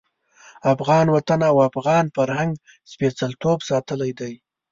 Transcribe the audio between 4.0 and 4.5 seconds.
دی.